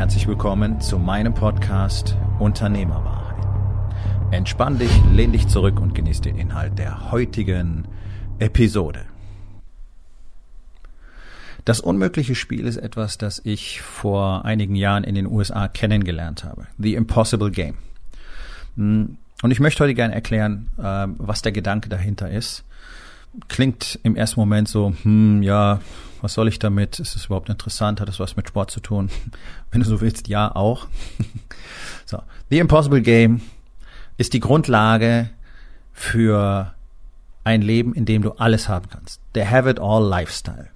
Herzlich 0.00 0.26
willkommen 0.26 0.80
zu 0.80 0.98
meinem 0.98 1.34
Podcast 1.34 2.16
Unternehmerwahrheit. 2.38 3.36
Entspann 4.30 4.78
dich, 4.78 4.90
lehn 5.12 5.30
dich 5.30 5.46
zurück 5.46 5.78
und 5.78 5.94
genieß 5.94 6.22
den 6.22 6.38
Inhalt 6.38 6.78
der 6.78 7.10
heutigen 7.10 7.86
Episode. 8.38 9.04
Das 11.66 11.80
unmögliche 11.80 12.34
Spiel 12.34 12.66
ist 12.66 12.78
etwas, 12.78 13.18
das 13.18 13.42
ich 13.44 13.82
vor 13.82 14.46
einigen 14.46 14.74
Jahren 14.74 15.04
in 15.04 15.16
den 15.16 15.26
USA 15.26 15.68
kennengelernt 15.68 16.44
habe. 16.44 16.66
The 16.78 16.94
Impossible 16.94 17.50
Game. 17.50 17.76
Hm, 18.76 19.18
und 19.42 19.50
ich 19.50 19.60
möchte 19.60 19.84
heute 19.84 19.92
gerne 19.92 20.14
erklären, 20.14 20.70
äh, 20.78 21.08
was 21.18 21.42
der 21.42 21.52
Gedanke 21.52 21.90
dahinter 21.90 22.30
ist. 22.30 22.64
Klingt 23.48 24.00
im 24.02 24.16
ersten 24.16 24.40
Moment 24.40 24.66
so, 24.66 24.94
hm, 25.02 25.42
ja, 25.42 25.80
was 26.22 26.34
soll 26.34 26.48
ich 26.48 26.58
damit? 26.58 26.98
Ist 26.98 27.16
es 27.16 27.26
überhaupt 27.26 27.48
interessant? 27.48 28.00
Hat 28.00 28.08
es 28.08 28.20
was 28.20 28.36
mit 28.36 28.48
Sport 28.48 28.70
zu 28.70 28.80
tun? 28.80 29.10
Wenn 29.70 29.80
du 29.80 29.86
so 29.86 30.00
willst, 30.00 30.28
ja, 30.28 30.54
auch. 30.54 30.86
so. 32.06 32.22
The 32.50 32.58
Impossible 32.58 33.02
Game 33.02 33.40
ist 34.16 34.32
die 34.32 34.40
Grundlage 34.40 35.30
für 35.92 36.74
ein 37.44 37.62
Leben, 37.62 37.94
in 37.94 38.04
dem 38.04 38.22
du 38.22 38.32
alles 38.32 38.68
haben 38.68 38.88
kannst. 38.88 39.20
Der 39.34 39.50
Have 39.50 39.68
It 39.70 39.80
All 39.80 40.06
Lifestyle. 40.06 40.68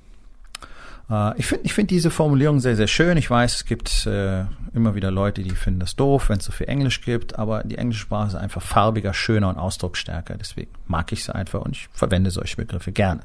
Äh, 1.11 1.39
ich 1.39 1.47
finde 1.47 1.65
ich 1.65 1.75
finde 1.75 1.89
diese 1.89 2.11
Formulierung 2.11 2.61
sehr, 2.61 2.77
sehr 2.77 2.87
schön. 2.87 3.17
Ich 3.17 3.31
weiß, 3.31 3.55
es 3.57 3.65
gibt 3.65 4.07
äh, 4.07 4.45
immer 4.73 4.95
wieder 4.95 5.11
Leute, 5.11 5.43
die 5.43 5.51
finden 5.51 5.81
das 5.81 5.97
doof, 5.97 6.29
wenn 6.29 6.39
es 6.39 6.45
so 6.45 6.53
viel 6.53 6.69
Englisch 6.69 7.01
gibt, 7.01 7.39
aber 7.39 7.63
die 7.65 7.79
englische 7.79 8.03
Sprache 8.03 8.29
ist 8.29 8.35
einfach 8.35 8.63
farbiger, 8.63 9.15
schöner 9.15 9.49
und 9.49 9.59
ausdrucksstärker. 9.59 10.37
Deswegen 10.37 10.71
mag 10.87 11.13
ich 11.13 11.25
sie 11.25 11.35
einfach 11.35 11.61
und 11.63 11.77
ich 11.77 11.89
verwende 11.93 12.31
solche 12.31 12.57
Begriffe 12.57 12.93
gerne. 12.93 13.21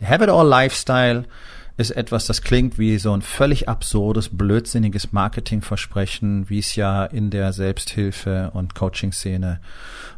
Der 0.00 0.08
Have 0.08 0.24
It 0.24 0.30
All 0.30 0.46
Lifestyle 0.46 1.24
ist 1.76 1.90
etwas, 1.90 2.26
das 2.26 2.42
klingt 2.42 2.78
wie 2.78 2.98
so 2.98 3.12
ein 3.12 3.22
völlig 3.22 3.68
absurdes, 3.68 4.28
blödsinniges 4.28 5.12
Marketingversprechen, 5.12 6.48
wie 6.48 6.60
es 6.60 6.76
ja 6.76 7.04
in 7.04 7.30
der 7.30 7.52
Selbsthilfe- 7.52 8.50
und 8.52 8.76
Coaching-Szene 8.76 9.60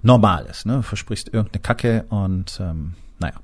normal 0.03 0.47
ist. 0.47 0.67
Ne? 0.67 0.77
Du 0.77 0.83
versprichst 0.83 1.33
irgendeine 1.33 1.63
Kacke 1.63 2.05
und 2.11 2.61
ähm, 2.61 2.95
naja. 3.19 3.37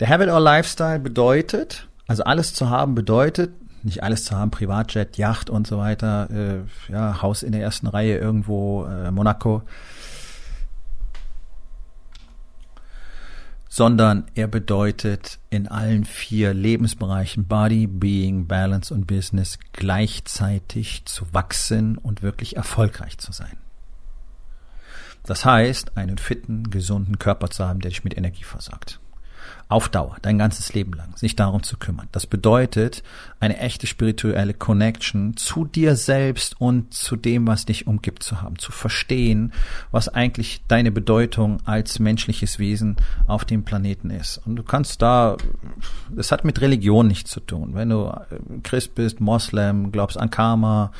Der 0.00 0.08
Have 0.08 0.22
It 0.22 0.28
All 0.28 0.42
Lifestyle 0.42 0.98
bedeutet, 0.98 1.88
also 2.10 2.24
alles 2.24 2.54
zu 2.54 2.68
haben 2.68 2.96
bedeutet, 2.96 3.52
nicht 3.84 4.02
alles 4.02 4.24
zu 4.24 4.36
haben, 4.36 4.50
Privatjet, 4.50 5.16
Yacht 5.16 5.48
und 5.48 5.68
so 5.68 5.78
weiter, 5.78 6.28
äh, 6.28 6.92
ja, 6.92 7.22
Haus 7.22 7.44
in 7.44 7.52
der 7.52 7.62
ersten 7.62 7.86
Reihe 7.86 8.18
irgendwo, 8.18 8.84
äh, 8.86 9.12
Monaco, 9.12 9.62
sondern 13.68 14.24
er 14.34 14.48
bedeutet 14.48 15.38
in 15.50 15.68
allen 15.68 16.04
vier 16.04 16.52
Lebensbereichen 16.52 17.46
Body, 17.46 17.86
Being, 17.86 18.48
Balance 18.48 18.92
und 18.92 19.06
Business 19.06 19.60
gleichzeitig 19.72 21.04
zu 21.04 21.32
wachsen 21.32 21.96
und 21.96 22.24
wirklich 22.24 22.56
erfolgreich 22.56 23.18
zu 23.18 23.30
sein. 23.30 23.56
Das 25.22 25.44
heißt, 25.44 25.96
einen 25.96 26.18
fitten, 26.18 26.70
gesunden 26.70 27.20
Körper 27.20 27.50
zu 27.50 27.64
haben, 27.64 27.78
der 27.78 27.90
dich 27.90 28.02
mit 28.02 28.16
Energie 28.16 28.42
versorgt 28.42 28.98
auf 29.70 29.88
Dauer, 29.88 30.16
dein 30.20 30.36
ganzes 30.36 30.74
Leben 30.74 30.92
lang, 30.94 31.16
sich 31.16 31.36
darum 31.36 31.62
zu 31.62 31.76
kümmern. 31.76 32.08
Das 32.10 32.26
bedeutet 32.26 33.04
eine 33.38 33.56
echte 33.58 33.86
spirituelle 33.86 34.52
Connection 34.52 35.36
zu 35.36 35.64
dir 35.64 35.94
selbst 35.94 36.60
und 36.60 36.92
zu 36.92 37.14
dem, 37.14 37.46
was 37.46 37.66
dich 37.66 37.86
umgibt 37.86 38.24
zu 38.24 38.42
haben, 38.42 38.58
zu 38.58 38.72
verstehen, 38.72 39.52
was 39.92 40.08
eigentlich 40.08 40.62
deine 40.66 40.90
Bedeutung 40.90 41.58
als 41.66 42.00
menschliches 42.00 42.58
Wesen 42.58 42.96
auf 43.28 43.44
dem 43.44 43.62
Planeten 43.62 44.10
ist. 44.10 44.42
Und 44.44 44.56
du 44.56 44.64
kannst 44.64 45.02
da, 45.02 45.36
das 46.10 46.32
hat 46.32 46.44
mit 46.44 46.60
Religion 46.60 47.06
nichts 47.06 47.30
zu 47.30 47.38
tun. 47.38 47.70
Wenn 47.74 47.90
du 47.90 48.12
Christ 48.64 48.96
bist, 48.96 49.20
Moslem, 49.20 49.92
glaubst 49.92 50.18
an 50.18 50.30
Karma, 50.30 50.90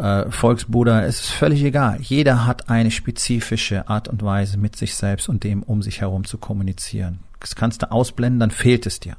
äh, 0.00 0.30
Volksbuddha, 0.30 1.02
es 1.02 1.20
ist 1.20 1.30
völlig 1.30 1.62
egal. 1.62 1.98
Jeder 2.00 2.46
hat 2.46 2.70
eine 2.70 2.90
spezifische 2.90 3.88
Art 3.88 4.08
und 4.08 4.22
Weise, 4.22 4.56
mit 4.56 4.76
sich 4.76 4.94
selbst 4.94 5.28
und 5.28 5.44
dem 5.44 5.62
um 5.62 5.82
sich 5.82 6.00
herum 6.00 6.24
zu 6.24 6.38
kommunizieren. 6.38 7.20
Das 7.40 7.54
kannst 7.54 7.82
du 7.82 7.90
ausblenden, 7.90 8.40
dann 8.40 8.50
fehlt 8.50 8.86
es 8.86 9.00
dir. 9.00 9.16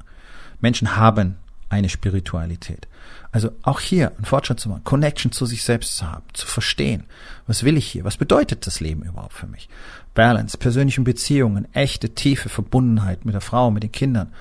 Menschen 0.60 0.96
haben 0.96 1.36
eine 1.68 1.88
Spiritualität. 1.88 2.86
Also 3.30 3.50
auch 3.62 3.80
hier 3.80 4.12
einen 4.16 4.26
Fortschritt 4.26 4.60
zu 4.60 4.68
machen, 4.68 4.84
Connection 4.84 5.32
zu 5.32 5.46
sich 5.46 5.62
selbst 5.62 5.96
zu 5.96 6.10
haben, 6.10 6.24
zu 6.34 6.46
verstehen, 6.46 7.04
was 7.46 7.64
will 7.64 7.78
ich 7.78 7.86
hier, 7.86 8.04
was 8.04 8.18
bedeutet 8.18 8.66
das 8.66 8.80
Leben 8.80 9.02
überhaupt 9.02 9.32
für 9.32 9.46
mich? 9.46 9.68
Balance, 10.14 10.58
persönlichen 10.58 11.04
Beziehungen, 11.04 11.66
echte, 11.72 12.10
tiefe 12.10 12.50
Verbundenheit 12.50 13.24
mit 13.24 13.34
der 13.34 13.40
Frau, 13.40 13.70
mit 13.70 13.82
den 13.82 13.92
Kindern, 13.92 14.32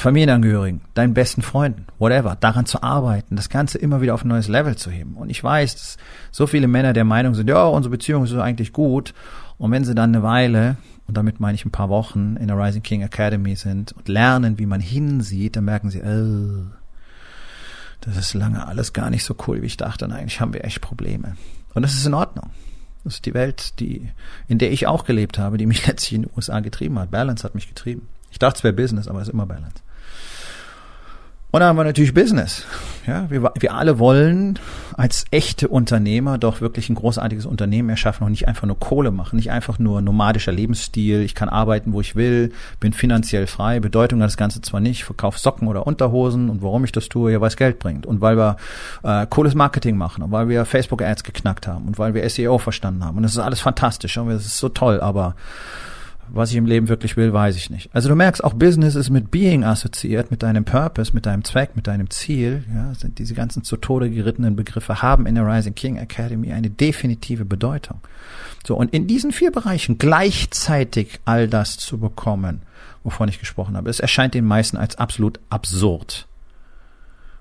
Familienangehörigen, 0.00 0.80
deinen 0.94 1.12
besten 1.12 1.42
Freunden, 1.42 1.86
whatever, 1.98 2.34
daran 2.34 2.64
zu 2.64 2.82
arbeiten, 2.82 3.36
das 3.36 3.50
Ganze 3.50 3.76
immer 3.76 4.00
wieder 4.00 4.14
auf 4.14 4.24
ein 4.24 4.28
neues 4.28 4.48
Level 4.48 4.74
zu 4.74 4.90
heben. 4.90 5.14
Und 5.14 5.28
ich 5.28 5.44
weiß, 5.44 5.74
dass 5.74 5.96
so 6.30 6.46
viele 6.46 6.68
Männer 6.68 6.94
der 6.94 7.04
Meinung 7.04 7.34
sind, 7.34 7.50
ja, 7.50 7.64
unsere 7.64 7.90
Beziehung 7.90 8.24
ist 8.24 8.34
eigentlich 8.34 8.72
gut. 8.72 9.12
Und 9.58 9.70
wenn 9.72 9.84
sie 9.84 9.94
dann 9.94 10.14
eine 10.14 10.22
Weile 10.22 10.78
und 11.06 11.18
damit 11.18 11.38
meine 11.38 11.54
ich 11.54 11.66
ein 11.66 11.70
paar 11.70 11.90
Wochen 11.90 12.36
in 12.36 12.48
der 12.48 12.56
Rising 12.56 12.82
King 12.82 13.02
Academy 13.02 13.56
sind 13.56 13.92
und 13.92 14.08
lernen, 14.08 14.58
wie 14.58 14.64
man 14.64 14.80
hinsieht, 14.80 15.56
dann 15.56 15.66
merken 15.66 15.90
sie, 15.90 16.00
oh, 16.00 16.64
das 18.00 18.16
ist 18.16 18.32
lange 18.32 18.66
alles 18.66 18.94
gar 18.94 19.10
nicht 19.10 19.24
so 19.24 19.36
cool, 19.46 19.60
wie 19.60 19.66
ich 19.66 19.76
dachte. 19.76 20.06
Und 20.06 20.12
eigentlich 20.12 20.40
haben 20.40 20.54
wir 20.54 20.64
echt 20.64 20.80
Probleme. 20.80 21.36
Und 21.74 21.82
das 21.82 21.92
ist 21.92 22.06
in 22.06 22.14
Ordnung. 22.14 22.48
Das 23.04 23.16
ist 23.16 23.26
die 23.26 23.34
Welt, 23.34 23.78
die, 23.80 24.10
in 24.48 24.56
der 24.56 24.72
ich 24.72 24.86
auch 24.86 25.04
gelebt 25.04 25.38
habe, 25.38 25.58
die 25.58 25.66
mich 25.66 25.86
letztlich 25.86 26.14
in 26.14 26.22
den 26.22 26.30
USA 26.34 26.60
getrieben 26.60 26.98
hat. 26.98 27.10
Balance 27.10 27.44
hat 27.44 27.54
mich 27.54 27.68
getrieben. 27.68 28.08
Ich 28.30 28.38
dachte, 28.38 28.56
es 28.56 28.64
wäre 28.64 28.72
Business, 28.72 29.06
aber 29.06 29.20
es 29.20 29.28
ist 29.28 29.34
immer 29.34 29.44
Balance. 29.44 29.82
Und 31.52 31.60
dann 31.60 31.70
haben 31.70 31.76
wir 31.76 31.84
natürlich 31.84 32.14
Business. 32.14 32.64
Ja, 33.06 33.28
wir, 33.28 33.52
wir 33.58 33.74
alle 33.74 33.98
wollen 33.98 34.58
als 34.96 35.24
echte 35.32 35.66
Unternehmer 35.66 36.38
doch 36.38 36.60
wirklich 36.60 36.88
ein 36.90 36.94
großartiges 36.94 37.44
Unternehmen 37.44 37.88
erschaffen 37.88 38.24
und 38.24 38.30
nicht 38.30 38.46
einfach 38.46 38.68
nur 38.68 38.78
Kohle 38.78 39.10
machen, 39.10 39.36
nicht 39.36 39.50
einfach 39.50 39.80
nur 39.80 40.00
nomadischer 40.00 40.52
Lebensstil. 40.52 41.22
Ich 41.22 41.34
kann 41.34 41.48
arbeiten, 41.48 41.92
wo 41.92 42.00
ich 42.00 42.14
will, 42.14 42.52
bin 42.78 42.92
finanziell 42.92 43.48
frei. 43.48 43.80
Bedeutung 43.80 44.20
hat 44.20 44.26
das 44.26 44.36
Ganze 44.36 44.60
zwar 44.60 44.78
nicht, 44.78 45.02
verkaufe 45.04 45.40
Socken 45.40 45.66
oder 45.66 45.86
Unterhosen 45.86 46.50
und 46.50 46.62
warum 46.62 46.84
ich 46.84 46.92
das 46.92 47.08
tue, 47.08 47.32
ja, 47.32 47.40
weil 47.40 47.48
es 47.48 47.56
Geld 47.56 47.80
bringt 47.80 48.06
und 48.06 48.20
weil 48.20 48.36
wir 48.36 48.56
äh, 49.02 49.26
cooles 49.26 49.56
Marketing 49.56 49.96
machen 49.96 50.22
und 50.22 50.30
weil 50.30 50.48
wir 50.48 50.64
Facebook 50.64 51.02
Ads 51.02 51.24
geknackt 51.24 51.66
haben 51.66 51.86
und 51.86 51.98
weil 51.98 52.14
wir 52.14 52.28
SEO 52.28 52.58
verstanden 52.58 53.04
haben 53.04 53.16
und 53.16 53.24
das 53.24 53.32
ist 53.32 53.38
alles 53.38 53.60
fantastisch 53.60 54.16
und 54.18 54.28
das 54.28 54.46
ist 54.46 54.58
so 54.58 54.68
toll, 54.68 55.00
aber 55.00 55.34
was 56.32 56.50
ich 56.50 56.56
im 56.56 56.66
Leben 56.66 56.88
wirklich 56.88 57.16
will, 57.16 57.32
weiß 57.32 57.56
ich 57.56 57.70
nicht. 57.70 57.90
Also 57.94 58.08
du 58.08 58.14
merkst, 58.14 58.42
auch 58.42 58.54
Business 58.54 58.94
ist 58.94 59.10
mit 59.10 59.30
Being 59.30 59.64
assoziiert, 59.64 60.30
mit 60.30 60.42
deinem 60.42 60.64
Purpose, 60.64 61.12
mit 61.12 61.26
deinem 61.26 61.44
Zweck, 61.44 61.76
mit 61.76 61.86
deinem 61.86 62.10
Ziel. 62.10 62.64
Ja, 62.74 62.94
sind 62.94 63.18
diese 63.18 63.34
ganzen 63.34 63.64
zu 63.64 63.76
Tode 63.76 64.10
gerittenen 64.10 64.56
Begriffe 64.56 65.02
haben 65.02 65.26
in 65.26 65.34
der 65.34 65.46
Rising 65.46 65.74
King 65.74 65.96
Academy 65.96 66.52
eine 66.52 66.70
definitive 66.70 67.44
Bedeutung. 67.44 68.00
So, 68.66 68.76
und 68.76 68.92
in 68.92 69.06
diesen 69.06 69.32
vier 69.32 69.52
Bereichen 69.52 69.98
gleichzeitig 69.98 71.20
all 71.24 71.48
das 71.48 71.76
zu 71.76 71.98
bekommen, 71.98 72.62
wovon 73.02 73.28
ich 73.28 73.40
gesprochen 73.40 73.76
habe, 73.76 73.90
es 73.90 74.00
erscheint 74.00 74.34
den 74.34 74.44
meisten 74.44 74.76
als 74.76 74.96
absolut 74.96 75.40
absurd 75.48 76.26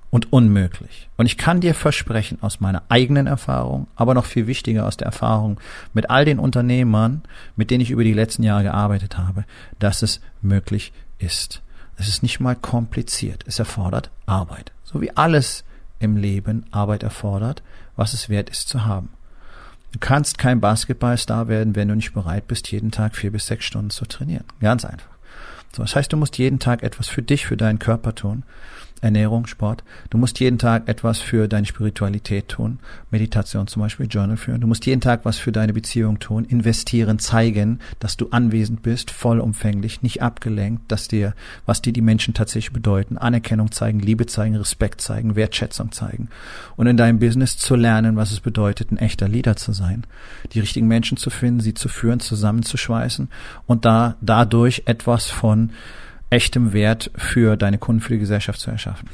und 0.10 0.34
unmöglich. 0.34 1.10
Und 1.18 1.26
ich 1.26 1.38
kann 1.38 1.62
dir 1.62 1.74
versprechen 1.74 2.40
aus 2.42 2.60
meiner 2.60 2.84
eigenen 2.90 3.28
Erfahrung, 3.28 3.88
aber 3.96 4.14
noch 4.14 4.26
viel 4.26 4.48
wichtiger 4.48 4.88
aus 4.88 4.98
der 4.98 5.08
Erfahrung 5.08 5.60
mit 5.94 6.10
all 6.10 6.26
den 6.26 6.40
Unternehmern, 6.40 7.22
mit 7.56 7.70
denen 7.70 7.82
ich 7.82 7.92
über 7.92 8.04
die 8.04 8.14
letzten 8.14 8.44
Jahre 8.44 8.64
gearbeitet 8.64 9.18
habe, 9.18 9.46
dass 9.78 10.02
es 10.02 10.22
möglich 10.42 10.92
ist. 11.20 11.62
Es 11.98 12.08
ist 12.08 12.24
nicht 12.24 12.40
mal 12.40 12.56
kompliziert. 12.56 13.44
Es 13.46 13.60
erfordert 13.60 14.10
Arbeit. 14.26 14.72
So 14.84 15.02
wie 15.02 15.16
alles 15.16 15.64
im 16.00 16.18
Leben 16.18 16.66
Arbeit 16.72 17.04
erfordert, 17.04 17.62
was 17.96 18.14
es 18.14 18.30
wert 18.30 18.50
ist 18.50 18.70
zu 18.70 18.86
haben. 18.86 19.10
Du 19.92 20.00
kannst 20.00 20.38
kein 20.38 20.62
Basketballstar 20.62 21.48
werden, 21.48 21.76
wenn 21.76 21.88
du 21.88 21.96
nicht 21.96 22.14
bereit 22.14 22.48
bist, 22.48 22.72
jeden 22.72 22.92
Tag 22.92 23.16
vier 23.16 23.32
bis 23.32 23.48
sechs 23.48 23.66
Stunden 23.66 23.90
zu 23.90 24.06
trainieren. 24.06 24.46
Ganz 24.62 24.86
einfach. 24.86 25.10
So, 25.76 25.84
das 25.84 25.96
heißt, 25.96 26.14
du 26.14 26.18
musst 26.18 26.38
jeden 26.38 26.60
Tag 26.60 26.84
etwas 26.84 27.08
für 27.10 27.22
dich, 27.22 27.46
für 27.46 27.58
deinen 27.58 27.80
Körper 27.80 28.16
tun. 28.16 28.44
Ernährung, 29.02 29.48
Sport. 29.48 29.84
Du 30.10 30.18
musst 30.18 30.40
jeden 30.40 30.58
Tag 30.58 30.88
etwas 30.88 31.20
für 31.20 31.48
deine 31.48 31.66
Spiritualität 31.66 32.50
tun. 32.50 32.80
Meditation 33.12 33.68
zum 33.68 33.82
Beispiel, 33.82 34.08
Journal 34.08 34.38
führen. 34.38 34.62
Du 34.62 34.68
musst 34.68 34.86
jeden 34.86 35.02
Tag 35.02 35.26
was 35.26 35.38
für 35.38 35.52
deine 35.52 35.74
Beziehung 35.74 36.20
tun. 36.20 36.46
Investieren, 36.46 37.20
zeigen, 37.20 37.80
dass 38.00 38.18
du 38.18 38.30
anwesend 38.32 38.82
bist, 38.82 39.12
vollumfänglich, 39.12 40.02
nicht 40.02 40.22
abgelenkt, 40.22 40.92
dass 40.92 41.08
dir, 41.08 41.34
was 41.66 41.82
dir 41.82 41.94
die 41.94 42.02
Menschen 42.02 42.34
tatsächlich 42.34 42.74
bedeuten. 42.74 43.18
Anerkennung 43.18 43.72
zeigen, 43.72 44.00
Liebe 44.00 44.26
zeigen, 44.26 44.56
Respekt 44.56 45.02
zeigen, 45.02 45.36
Wertschätzung 45.36 45.92
zeigen. 45.92 46.30
Und 46.76 46.88
in 46.88 46.98
deinem 46.98 47.20
Business 47.20 47.58
zu 47.58 47.76
lernen, 47.76 48.16
was 48.16 48.32
es 48.32 48.40
bedeutet, 48.40 48.92
ein 48.92 48.98
echter 48.98 49.28
Leader 49.28 49.56
zu 49.56 49.74
sein. 49.74 50.06
Die 50.54 50.60
richtigen 50.60 50.88
Menschen 50.88 51.18
zu 51.18 51.30
finden, 51.30 51.60
sie 51.60 51.74
zu 51.74 51.90
führen, 51.90 52.20
zusammenzuschweißen 52.20 53.30
und 53.66 53.86
da, 53.86 54.16
dadurch 54.22 54.84
etwas 54.86 55.28
von 55.28 55.72
echtem 56.30 56.74
Wert 56.74 57.12
für 57.16 57.58
deine 57.58 57.78
Kunden, 57.78 58.02
für 58.02 58.14
die 58.14 58.20
Gesellschaft 58.20 58.60
zu 58.60 58.72
erschaffen. 58.72 59.10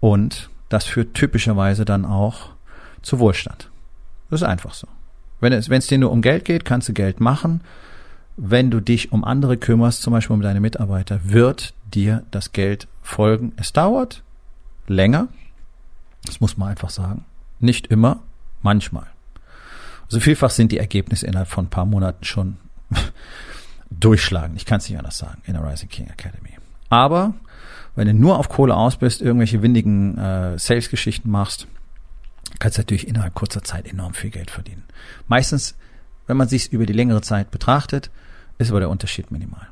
Und 0.00 0.50
das 0.68 0.84
führt 0.84 1.14
typischerweise 1.14 1.84
dann 1.84 2.04
auch 2.04 2.50
zu 3.02 3.18
Wohlstand. 3.18 3.70
Das 4.30 4.42
ist 4.42 4.46
einfach 4.46 4.74
so. 4.74 4.88
Wenn 5.40 5.52
es, 5.52 5.68
wenn 5.68 5.78
es 5.78 5.86
dir 5.86 5.98
nur 5.98 6.10
um 6.10 6.22
Geld 6.22 6.44
geht, 6.44 6.64
kannst 6.64 6.88
du 6.88 6.92
Geld 6.92 7.20
machen. 7.20 7.60
Wenn 8.36 8.70
du 8.70 8.80
dich 8.80 9.12
um 9.12 9.24
andere 9.24 9.56
kümmerst, 9.56 10.02
zum 10.02 10.12
Beispiel 10.12 10.34
um 10.34 10.42
deine 10.42 10.60
Mitarbeiter, 10.60 11.20
wird 11.24 11.74
dir 11.84 12.24
das 12.30 12.52
Geld 12.52 12.88
folgen. 13.02 13.52
Es 13.56 13.72
dauert 13.72 14.22
länger. 14.88 15.28
Das 16.24 16.40
muss 16.40 16.56
man 16.56 16.68
einfach 16.68 16.90
sagen. 16.90 17.24
Nicht 17.60 17.86
immer, 17.86 18.20
manchmal. 18.62 19.06
Also 20.04 20.20
vielfach 20.20 20.50
sind 20.50 20.72
die 20.72 20.78
Ergebnisse 20.78 21.26
innerhalb 21.26 21.48
von 21.48 21.66
ein 21.66 21.70
paar 21.70 21.86
Monaten 21.86 22.24
schon 22.24 22.56
durchschlagen. 23.90 24.56
Ich 24.56 24.66
kann 24.66 24.78
es 24.78 24.88
nicht 24.88 24.98
anders 24.98 25.18
sagen 25.18 25.42
in 25.46 25.54
der 25.54 25.64
Rising 25.64 25.88
King 25.88 26.08
Academy. 26.08 26.58
Aber 26.88 27.34
wenn 27.94 28.06
du 28.06 28.14
nur 28.14 28.38
auf 28.38 28.48
Kohle 28.48 28.74
aus 28.74 28.96
bist, 28.96 29.22
irgendwelche 29.22 29.62
windigen 29.62 30.18
äh, 30.18 30.58
Sales-Geschichten 30.58 31.30
machst, 31.30 31.66
kannst 32.58 32.78
du 32.78 32.82
natürlich 32.82 33.08
innerhalb 33.08 33.34
kurzer 33.34 33.62
Zeit 33.62 33.86
enorm 33.86 34.14
viel 34.14 34.30
Geld 34.30 34.50
verdienen. 34.50 34.84
Meistens, 35.28 35.76
wenn 36.26 36.36
man 36.36 36.48
sich 36.48 36.72
über 36.72 36.86
die 36.86 36.92
längere 36.92 37.22
Zeit 37.22 37.50
betrachtet, 37.50 38.10
ist 38.58 38.70
aber 38.70 38.80
der 38.80 38.90
Unterschied 38.90 39.30
minimal. 39.30 39.66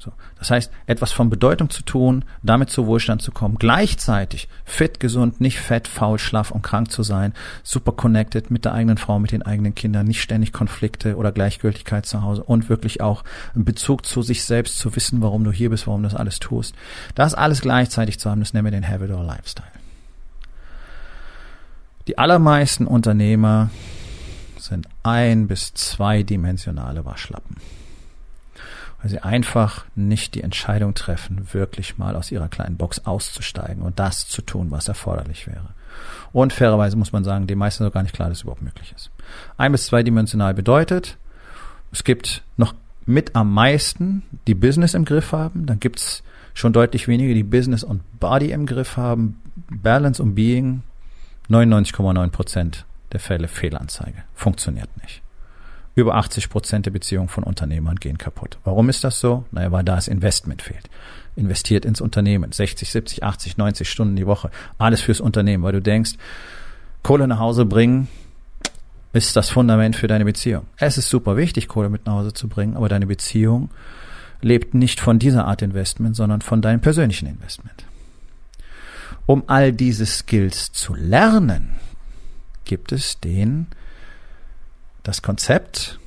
So. 0.00 0.12
Das 0.38 0.50
heißt, 0.52 0.70
etwas 0.86 1.10
von 1.10 1.28
Bedeutung 1.28 1.70
zu 1.70 1.82
tun, 1.82 2.24
damit 2.42 2.70
zu 2.70 2.86
Wohlstand 2.86 3.20
zu 3.20 3.32
kommen, 3.32 3.56
gleichzeitig 3.58 4.48
fit, 4.64 5.00
gesund, 5.00 5.40
nicht 5.40 5.58
fett, 5.58 5.88
faul, 5.88 6.20
schlaff 6.20 6.52
und 6.52 6.62
krank 6.62 6.92
zu 6.92 7.02
sein, 7.02 7.34
super 7.64 7.90
connected 7.90 8.48
mit 8.48 8.64
der 8.64 8.74
eigenen 8.74 8.96
Frau, 8.96 9.18
mit 9.18 9.32
den 9.32 9.42
eigenen 9.42 9.74
Kindern, 9.74 10.06
nicht 10.06 10.22
ständig 10.22 10.52
Konflikte 10.52 11.16
oder 11.16 11.32
Gleichgültigkeit 11.32 12.06
zu 12.06 12.22
Hause 12.22 12.44
und 12.44 12.68
wirklich 12.68 13.00
auch 13.00 13.24
einen 13.56 13.64
Bezug 13.64 14.06
zu 14.06 14.22
sich 14.22 14.44
selbst 14.44 14.78
zu 14.78 14.94
wissen, 14.94 15.20
warum 15.20 15.42
du 15.42 15.50
hier 15.50 15.70
bist, 15.70 15.88
warum 15.88 16.02
du 16.02 16.08
das 16.08 16.18
alles 16.18 16.38
tust. 16.38 16.76
Das 17.16 17.34
alles 17.34 17.60
gleichzeitig 17.60 18.20
zu 18.20 18.30
haben, 18.30 18.38
das 18.40 18.54
nennen 18.54 18.66
wir 18.66 18.70
den 18.70 18.88
Have 18.88 19.04
It 19.04 19.10
All 19.10 19.26
Lifestyle. 19.26 19.66
Die 22.06 22.18
allermeisten 22.18 22.86
Unternehmer 22.86 23.70
sind 24.58 24.86
ein- 25.02 25.48
bis 25.48 25.74
zweidimensionale 25.74 27.04
Waschlappen 27.04 27.56
weil 29.00 29.10
sie 29.10 29.20
einfach 29.20 29.84
nicht 29.94 30.34
die 30.34 30.42
Entscheidung 30.42 30.94
treffen, 30.94 31.52
wirklich 31.52 31.98
mal 31.98 32.16
aus 32.16 32.32
ihrer 32.32 32.48
kleinen 32.48 32.76
Box 32.76 33.06
auszusteigen 33.06 33.82
und 33.82 33.98
das 33.98 34.28
zu 34.28 34.42
tun, 34.42 34.70
was 34.70 34.88
erforderlich 34.88 35.46
wäre. 35.46 35.68
Und 36.32 36.52
fairerweise 36.52 36.96
muss 36.96 37.12
man 37.12 37.24
sagen, 37.24 37.46
den 37.46 37.58
meisten 37.58 37.84
ist 37.84 37.92
gar 37.92 38.02
nicht 38.02 38.14
klar, 38.14 38.28
dass 38.28 38.38
es 38.38 38.42
überhaupt 38.42 38.62
möglich 38.62 38.92
ist. 38.94 39.10
Ein- 39.56 39.72
bis 39.72 39.86
zweidimensional 39.86 40.54
bedeutet, 40.54 41.16
es 41.92 42.04
gibt 42.04 42.42
noch 42.56 42.74
mit 43.06 43.34
am 43.34 43.52
meisten, 43.52 44.22
die 44.46 44.54
Business 44.54 44.94
im 44.94 45.04
Griff 45.04 45.32
haben, 45.32 45.66
dann 45.66 45.80
gibt's 45.80 46.22
schon 46.52 46.72
deutlich 46.72 47.08
weniger, 47.08 47.34
die 47.34 47.44
Business 47.44 47.82
und 47.82 48.02
Body 48.20 48.50
im 48.50 48.66
Griff 48.66 48.96
haben, 48.96 49.40
Balance 49.70 50.22
und 50.22 50.34
Being, 50.34 50.82
99,9 51.48 52.30
Prozent 52.30 52.84
der 53.12 53.20
Fälle 53.20 53.48
Fehlanzeige. 53.48 54.24
Funktioniert 54.34 54.90
nicht. 55.02 55.22
Über 55.98 56.14
80 56.14 56.48
Prozent 56.48 56.86
der 56.86 56.92
Beziehungen 56.92 57.28
von 57.28 57.42
Unternehmern 57.42 57.96
gehen 57.96 58.18
kaputt. 58.18 58.56
Warum 58.62 58.88
ist 58.88 59.02
das 59.02 59.18
so? 59.18 59.46
Naja, 59.50 59.72
weil 59.72 59.82
da 59.82 59.96
das 59.96 60.06
Investment 60.06 60.62
fehlt. 60.62 60.88
Investiert 61.34 61.84
ins 61.84 62.00
Unternehmen. 62.00 62.52
60, 62.52 62.88
70, 62.88 63.24
80, 63.24 63.56
90 63.56 63.90
Stunden 63.90 64.14
die 64.14 64.24
Woche. 64.24 64.52
Alles 64.78 65.00
fürs 65.00 65.20
Unternehmen, 65.20 65.64
weil 65.64 65.72
du 65.72 65.82
denkst, 65.82 66.12
Kohle 67.02 67.26
nach 67.26 67.40
Hause 67.40 67.64
bringen 67.64 68.06
ist 69.12 69.34
das 69.34 69.50
Fundament 69.50 69.96
für 69.96 70.06
deine 70.06 70.24
Beziehung. 70.24 70.66
Es 70.76 70.98
ist 70.98 71.08
super 71.08 71.36
wichtig, 71.36 71.66
Kohle 71.66 71.88
mit 71.88 72.06
nach 72.06 72.12
Hause 72.12 72.32
zu 72.32 72.46
bringen, 72.46 72.76
aber 72.76 72.88
deine 72.88 73.08
Beziehung 73.08 73.70
lebt 74.40 74.74
nicht 74.74 75.00
von 75.00 75.18
dieser 75.18 75.46
Art 75.46 75.62
Investment, 75.62 76.14
sondern 76.14 76.42
von 76.42 76.62
deinem 76.62 76.80
persönlichen 76.80 77.26
Investment. 77.26 77.86
Um 79.26 79.42
all 79.48 79.72
diese 79.72 80.06
Skills 80.06 80.70
zu 80.70 80.94
lernen, 80.94 81.74
gibt 82.64 82.92
es 82.92 83.18
den 83.18 83.66
das 85.08 85.22
Konzept 85.22 85.98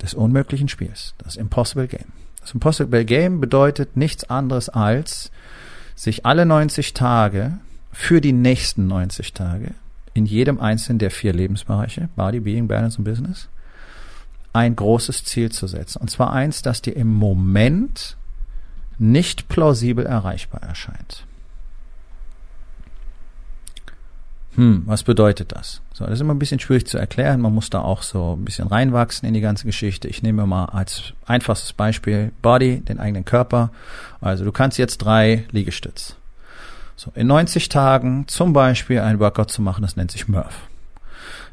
des 0.00 0.14
unmöglichen 0.14 0.68
Spiels, 0.68 1.14
das 1.18 1.34
Impossible 1.34 1.88
Game. 1.88 2.12
Das 2.40 2.52
Impossible 2.54 3.04
Game 3.04 3.40
bedeutet 3.40 3.96
nichts 3.96 4.22
anderes 4.30 4.68
als, 4.68 5.32
sich 5.96 6.24
alle 6.24 6.46
90 6.46 6.94
Tage 6.94 7.58
für 7.90 8.20
die 8.20 8.32
nächsten 8.32 8.86
90 8.86 9.32
Tage 9.32 9.74
in 10.14 10.26
jedem 10.26 10.60
einzelnen 10.60 11.00
der 11.00 11.10
vier 11.10 11.32
Lebensbereiche, 11.32 12.08
Body, 12.14 12.38
Being, 12.38 12.68
Balance 12.68 12.98
und 12.98 13.04
Business, 13.04 13.48
ein 14.52 14.76
großes 14.76 15.24
Ziel 15.24 15.50
zu 15.50 15.66
setzen. 15.66 16.00
Und 16.00 16.08
zwar 16.08 16.32
eins, 16.32 16.62
das 16.62 16.82
dir 16.82 16.94
im 16.94 17.12
Moment 17.12 18.16
nicht 18.96 19.48
plausibel 19.48 20.06
erreichbar 20.06 20.62
erscheint. 20.62 21.24
Hm, 24.54 24.84
was 24.86 25.02
bedeutet 25.02 25.50
das? 25.50 25.80
So, 26.00 26.06
das 26.06 26.14
ist 26.14 26.20
immer 26.22 26.32
ein 26.32 26.38
bisschen 26.38 26.60
schwierig 26.60 26.86
zu 26.86 26.96
erklären. 26.96 27.42
Man 27.42 27.54
muss 27.54 27.68
da 27.68 27.82
auch 27.82 28.00
so 28.00 28.34
ein 28.34 28.44
bisschen 28.46 28.66
reinwachsen 28.68 29.28
in 29.28 29.34
die 29.34 29.42
ganze 29.42 29.66
Geschichte. 29.66 30.08
Ich 30.08 30.22
nehme 30.22 30.46
mal 30.46 30.64
als 30.64 31.12
einfachstes 31.26 31.74
Beispiel 31.74 32.32
Body, 32.40 32.80
den 32.80 32.98
eigenen 32.98 33.26
Körper. 33.26 33.70
Also 34.22 34.46
du 34.46 34.50
kannst 34.50 34.78
jetzt 34.78 34.96
drei 34.98 35.44
Liegestütz. 35.50 36.16
So, 36.96 37.12
in 37.14 37.26
90 37.26 37.68
Tagen 37.68 38.26
zum 38.28 38.54
Beispiel 38.54 39.00
ein 39.00 39.20
Workout 39.20 39.50
zu 39.50 39.60
machen, 39.60 39.82
das 39.82 39.96
nennt 39.96 40.10
sich 40.10 40.26
Murph. 40.26 40.62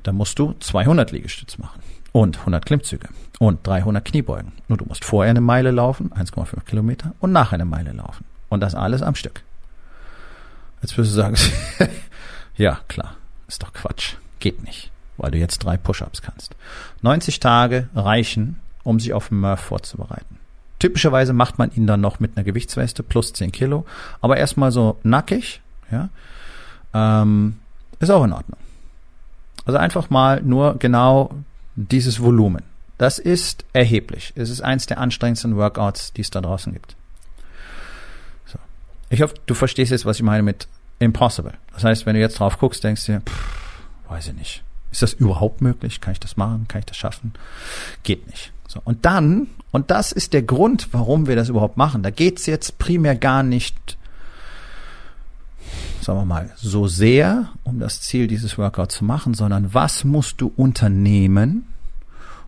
Da 0.03 0.13
musst 0.13 0.39
du 0.39 0.55
200 0.57 1.11
Liegestütz 1.11 1.57
machen 1.57 1.81
und 2.13 2.39
100 2.39 2.65
Klimmzüge 2.65 3.09
und 3.39 3.67
300 3.67 4.05
Kniebeugen. 4.05 4.53
Nur 4.69 4.77
du 4.77 4.85
musst 4.85 5.03
vorher 5.03 5.31
eine 5.31 5.41
Meile 5.41 5.71
laufen, 5.71 6.09
1,5 6.11 6.63
Kilometer 6.63 7.13
und 7.19 7.33
nachher 7.33 7.55
eine 7.55 7.65
Meile 7.65 7.91
laufen. 7.91 8.23
Und 8.47 8.61
das 8.61 8.75
alles 8.75 9.01
am 9.01 9.15
Stück. 9.15 9.43
Jetzt 10.81 10.97
wirst 10.97 11.11
du 11.11 11.15
sagen, 11.15 11.35
Ja, 12.55 12.79
klar. 12.87 13.17
Ist 13.49 13.61
doch 13.61 13.73
Quatsch. 13.73 14.15
Geht 14.39 14.63
nicht, 14.63 14.91
weil 15.17 15.31
du 15.31 15.37
jetzt 15.37 15.59
drei 15.59 15.77
Push-ups 15.77 16.21
kannst. 16.21 16.55
90 17.01 17.39
Tage 17.39 17.89
reichen, 17.95 18.59
um 18.83 18.99
sich 18.99 19.13
auf 19.13 19.31
Murph 19.31 19.59
vorzubereiten. 19.59 20.37
Typischerweise 20.79 21.33
macht 21.33 21.57
man 21.57 21.71
ihn 21.71 21.87
dann 21.87 22.01
noch 22.01 22.19
mit 22.19 22.37
einer 22.37 22.43
Gewichtsweste 22.43 23.01
plus 23.01 23.33
10 23.33 23.51
Kilo, 23.51 23.85
aber 24.21 24.37
erstmal 24.37 24.71
so 24.71 24.97
nackig, 25.03 25.61
ja, 25.91 26.09
ähm, 26.93 27.57
ist 27.99 28.11
auch 28.11 28.23
in 28.23 28.33
Ordnung. 28.33 28.59
Also 29.65 29.79
einfach 29.79 30.09
mal 30.09 30.41
nur 30.41 30.77
genau 30.77 31.31
dieses 31.75 32.21
Volumen. 32.21 32.63
Das 32.97 33.19
ist 33.19 33.65
erheblich. 33.73 34.33
Es 34.35 34.49
ist 34.49 34.61
eins 34.61 34.85
der 34.85 34.99
anstrengendsten 34.99 35.55
Workouts, 35.55 36.13
die 36.13 36.21
es 36.21 36.29
da 36.29 36.41
draußen 36.41 36.73
gibt. 36.73 36.95
So. 38.45 38.57
Ich 39.09 39.21
hoffe, 39.21 39.35
du 39.45 39.53
verstehst 39.53 39.91
jetzt, 39.91 40.05
was 40.05 40.17
ich 40.17 40.23
meine 40.23 40.43
mit 40.43 40.67
impossible. 40.99 41.53
Das 41.73 41.83
heißt, 41.83 42.05
wenn 42.05 42.15
du 42.15 42.21
jetzt 42.21 42.39
drauf 42.39 42.57
guckst, 42.57 42.83
denkst 42.83 43.05
du 43.05 43.19
pff, 43.21 43.66
weiß 44.09 44.27
ich 44.27 44.35
nicht. 44.35 44.63
Ist 44.91 45.01
das 45.01 45.13
überhaupt 45.13 45.61
möglich? 45.61 46.01
Kann 46.01 46.13
ich 46.13 46.19
das 46.19 46.37
machen? 46.37 46.65
Kann 46.67 46.79
ich 46.79 46.85
das 46.85 46.97
schaffen? 46.97 47.33
Geht 48.03 48.27
nicht. 48.27 48.51
So. 48.67 48.81
Und 48.83 49.05
dann, 49.05 49.47
und 49.71 49.91
das 49.91 50.11
ist 50.11 50.33
der 50.33 50.41
Grund, 50.41 50.89
warum 50.91 51.27
wir 51.27 51.35
das 51.35 51.49
überhaupt 51.49 51.77
machen, 51.77 52.03
da 52.03 52.09
geht's 52.09 52.45
jetzt 52.45 52.77
primär 52.77 53.15
gar 53.15 53.43
nicht, 53.43 53.97
sagen 56.01 56.19
wir 56.19 56.25
mal, 56.25 56.51
so 56.55 56.87
sehr 56.87 57.49
um 57.63 57.79
das 57.79 58.01
Ziel 58.01 58.27
dieses 58.27 58.57
Workout 58.57 58.91
zu 58.91 59.05
machen, 59.05 59.33
sondern 59.33 59.73
was 59.73 60.03
musst 60.03 60.41
du 60.41 60.51
unternehmen, 60.55 61.67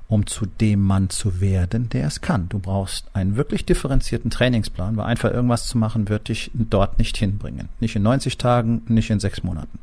um 0.08 0.26
zu 0.26 0.46
dem 0.48 0.82
Mann 0.82 1.10
zu 1.10 1.40
werden, 1.40 1.88
der 1.90 2.08
es 2.08 2.20
kann. 2.22 2.50
Du 2.50 2.58
brauchst 2.58 3.06
einen 3.14 3.36
wirklich 3.36 3.66
differenzierten 3.66 4.32
Trainingsplan, 4.32 4.98
weil 4.98 5.06
einfach 5.06 5.32
irgendwas 5.32 5.68
zu 5.68 5.78
machen 5.78 6.10
wird 6.10 6.30
dich 6.30 6.50
dort 6.54 6.98
nicht 6.98 7.16
hinbringen. 7.16 7.70
Nicht 7.80 7.96
in 7.96 8.02
90 8.02 8.38
Tagen, 8.40 8.82
nicht 8.88 9.12
in 9.12 9.20
sechs 9.20 9.44
Monaten. 9.44 9.78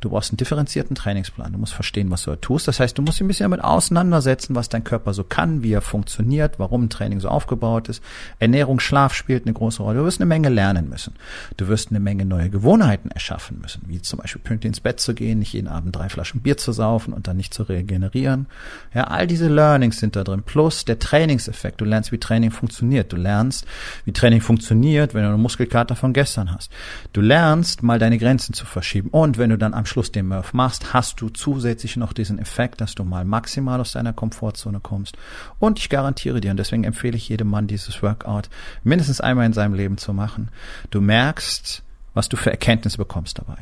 Du 0.00 0.10
brauchst 0.10 0.30
einen 0.30 0.36
differenzierten 0.36 0.94
Trainingsplan. 0.94 1.52
Du 1.52 1.58
musst 1.58 1.74
verstehen, 1.74 2.10
was 2.10 2.24
du 2.24 2.30
da 2.30 2.36
tust. 2.36 2.68
Das 2.68 2.80
heißt, 2.80 2.96
du 2.96 3.02
musst 3.02 3.18
dich 3.18 3.24
ein 3.24 3.28
bisschen 3.28 3.44
damit 3.44 3.62
auseinandersetzen, 3.62 4.54
was 4.54 4.68
dein 4.68 4.84
Körper 4.84 5.14
so 5.14 5.24
kann, 5.24 5.62
wie 5.62 5.72
er 5.72 5.80
funktioniert, 5.80 6.58
warum 6.58 6.84
ein 6.84 6.90
Training 6.90 7.20
so 7.20 7.28
aufgebaut 7.28 7.88
ist. 7.88 8.02
Ernährung, 8.38 8.80
Schlaf 8.80 9.14
spielt 9.14 9.46
eine 9.46 9.54
große 9.54 9.82
Rolle. 9.82 9.98
Du 9.98 10.04
wirst 10.04 10.20
eine 10.20 10.26
Menge 10.26 10.48
lernen 10.48 10.88
müssen. 10.88 11.14
Du 11.56 11.68
wirst 11.68 11.90
eine 11.90 12.00
Menge 12.00 12.24
neue 12.24 12.50
Gewohnheiten 12.50 13.10
erschaffen 13.10 13.60
müssen, 13.60 13.82
wie 13.86 14.00
zum 14.02 14.18
Beispiel 14.18 14.42
pünktlich 14.42 14.68
ins 14.68 14.80
Bett 14.80 15.00
zu 15.00 15.14
gehen, 15.14 15.38
nicht 15.38 15.52
jeden 15.52 15.68
Abend 15.68 15.94
drei 15.94 16.08
Flaschen 16.08 16.40
Bier 16.40 16.56
zu 16.56 16.72
saufen 16.72 17.12
und 17.12 17.26
dann 17.26 17.36
nicht 17.36 17.54
zu 17.54 17.64
regenerieren. 17.64 18.46
Ja, 18.94 19.04
all 19.04 19.26
diese 19.26 19.48
Learnings 19.48 19.98
sind 19.98 20.16
da 20.16 20.24
drin. 20.24 20.42
Plus 20.42 20.84
der 20.84 20.98
Trainingseffekt. 20.98 21.80
Du 21.80 21.84
lernst, 21.84 22.12
wie 22.12 22.18
Training 22.18 22.50
funktioniert. 22.50 23.12
Du 23.12 23.16
lernst, 23.16 23.66
wie 24.04 24.12
Training 24.12 24.40
funktioniert, 24.40 25.14
wenn 25.14 25.22
du 25.22 25.28
eine 25.28 25.38
Muskelkater 25.38 25.96
von 25.96 26.12
gestern 26.12 26.52
hast. 26.52 26.72
Du 27.12 27.20
lernst, 27.20 27.82
mal 27.82 27.98
deine 27.98 28.18
Grenzen 28.18 28.54
zu 28.54 28.66
verschieben. 28.66 29.08
Und 29.10 29.38
wenn 29.38 29.47
du 29.50 29.58
dann 29.58 29.74
am 29.74 29.86
Schluss 29.86 30.12
den 30.12 30.28
Murph 30.28 30.52
machst, 30.52 30.92
hast 30.92 31.20
du 31.20 31.28
zusätzlich 31.28 31.96
noch 31.96 32.12
diesen 32.12 32.38
Effekt, 32.38 32.80
dass 32.80 32.94
du 32.94 33.04
mal 33.04 33.24
maximal 33.24 33.80
aus 33.80 33.92
deiner 33.92 34.12
Komfortzone 34.12 34.80
kommst. 34.80 35.16
Und 35.58 35.78
ich 35.78 35.88
garantiere 35.88 36.40
dir, 36.40 36.50
und 36.50 36.56
deswegen 36.56 36.84
empfehle 36.84 37.16
ich 37.16 37.28
jedem 37.28 37.48
Mann 37.48 37.66
dieses 37.66 38.02
Workout 38.02 38.48
mindestens 38.82 39.20
einmal 39.20 39.46
in 39.46 39.52
seinem 39.52 39.74
Leben 39.74 39.98
zu 39.98 40.12
machen. 40.12 40.50
Du 40.90 41.00
merkst, 41.00 41.82
was 42.14 42.28
du 42.28 42.36
für 42.36 42.50
Erkenntnisse 42.50 42.98
bekommst 42.98 43.38
dabei. 43.38 43.58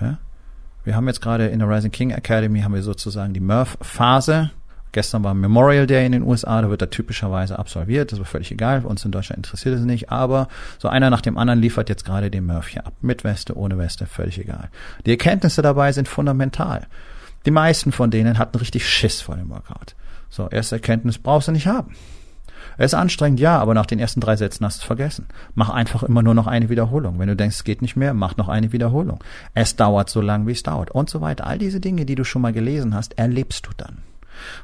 Ja? 0.00 0.18
Wir 0.84 0.96
haben 0.96 1.06
jetzt 1.06 1.20
gerade 1.20 1.48
in 1.48 1.58
der 1.58 1.68
Rising 1.68 1.90
King 1.90 2.10
Academy 2.10 2.60
haben 2.60 2.74
wir 2.74 2.82
sozusagen 2.82 3.34
die 3.34 3.40
Murph-Phase. 3.40 4.50
Gestern 4.92 5.22
war 5.22 5.34
Memorial 5.34 5.86
Day 5.86 6.04
in 6.04 6.12
den 6.12 6.22
USA, 6.22 6.60
da 6.62 6.70
wird 6.70 6.82
er 6.82 6.90
typischerweise 6.90 7.58
absolviert, 7.58 8.10
das 8.10 8.18
war 8.18 8.26
völlig 8.26 8.50
egal, 8.50 8.84
uns 8.84 9.04
in 9.04 9.12
Deutschland 9.12 9.46
interessiert 9.46 9.76
es 9.76 9.84
nicht, 9.84 10.10
aber 10.10 10.48
so 10.78 10.88
einer 10.88 11.10
nach 11.10 11.20
dem 11.20 11.38
anderen 11.38 11.60
liefert 11.60 11.88
jetzt 11.88 12.04
gerade 12.04 12.30
den 12.30 12.46
Murph 12.46 12.68
hier 12.68 12.86
ab. 12.86 12.94
Mit 13.00 13.22
Weste, 13.22 13.56
ohne 13.56 13.78
Weste, 13.78 14.06
völlig 14.06 14.38
egal. 14.38 14.68
Die 15.06 15.12
Erkenntnisse 15.12 15.62
dabei 15.62 15.92
sind 15.92 16.08
fundamental. 16.08 16.86
Die 17.46 17.50
meisten 17.50 17.92
von 17.92 18.10
denen 18.10 18.38
hatten 18.38 18.58
richtig 18.58 18.88
Schiss 18.88 19.20
vor 19.20 19.36
dem 19.36 19.48
Workout. 19.50 19.94
So, 20.28 20.48
erste 20.48 20.76
Erkenntnis 20.76 21.18
brauchst 21.18 21.48
du 21.48 21.52
nicht 21.52 21.66
haben. 21.66 21.94
Er 22.76 22.86
ist 22.86 22.94
anstrengend, 22.94 23.40
ja, 23.40 23.58
aber 23.58 23.74
nach 23.74 23.86
den 23.86 23.98
ersten 23.98 24.20
drei 24.20 24.36
Sätzen 24.36 24.64
hast 24.64 24.78
du 24.78 24.82
es 24.82 24.86
vergessen. 24.86 25.26
Mach 25.54 25.70
einfach 25.70 26.02
immer 26.02 26.22
nur 26.22 26.34
noch 26.34 26.46
eine 26.46 26.68
Wiederholung. 26.68 27.18
Wenn 27.18 27.28
du 27.28 27.36
denkst, 27.36 27.56
es 27.56 27.64
geht 27.64 27.82
nicht 27.82 27.96
mehr, 27.96 28.14
mach 28.14 28.36
noch 28.36 28.48
eine 28.48 28.72
Wiederholung. 28.72 29.22
Es 29.54 29.76
dauert 29.76 30.08
so 30.08 30.20
lang, 30.20 30.46
wie 30.46 30.52
es 30.52 30.62
dauert 30.62 30.90
und 30.90 31.10
so 31.10 31.20
weiter. 31.20 31.46
All 31.46 31.58
diese 31.58 31.80
Dinge, 31.80 32.06
die 32.06 32.14
du 32.14 32.24
schon 32.24 32.42
mal 32.42 32.52
gelesen 32.52 32.94
hast, 32.94 33.18
erlebst 33.18 33.66
du 33.66 33.70
dann. 33.76 33.98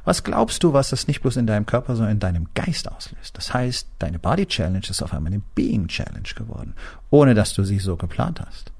Was 0.03 0.23
glaubst 0.23 0.63
du, 0.63 0.73
was 0.73 0.89
das 0.89 1.07
nicht 1.07 1.21
bloß 1.21 1.37
in 1.37 1.47
deinem 1.47 1.65
Körper, 1.65 1.95
sondern 1.95 2.13
in 2.13 2.19
deinem 2.19 2.47
Geist 2.53 2.91
auslöst? 2.91 3.37
Das 3.37 3.53
heißt, 3.53 3.87
deine 3.99 4.19
Body 4.19 4.45
Challenge 4.45 4.85
ist 4.87 5.01
auf 5.01 5.13
einmal 5.13 5.33
eine 5.33 5.41
Being 5.55 5.87
Challenge 5.87 6.29
geworden, 6.35 6.73
ohne 7.09 7.33
dass 7.33 7.53
du 7.53 7.63
sie 7.63 7.79
so 7.79 7.95
geplant 7.95 8.41
hast. 8.45 8.71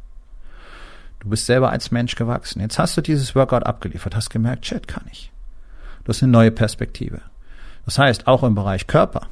Du 1.20 1.30
bist 1.30 1.46
selber 1.46 1.72
als 1.72 1.92
Mensch 1.92 2.16
gewachsen. 2.16 2.62
Jetzt 2.62 2.80
hast 2.80 2.96
du 2.96 3.02
dieses 3.02 3.36
Workout 3.36 3.66
abgeliefert, 3.66 4.16
hast 4.16 4.30
gemerkt, 4.30 4.66
shit, 4.66 4.88
kann 4.88 5.06
ich. 5.12 5.32
Du 6.04 6.10
hast 6.10 6.24
eine 6.24 6.32
neue 6.32 6.52
Perspektive. 6.52 7.22
Das 7.86 7.98
heißt, 7.98 8.28
auch 8.28 8.44
im 8.44 8.56
Bereich 8.56 8.88
Körper 8.88 9.28